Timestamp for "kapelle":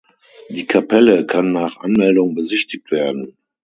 0.65-1.27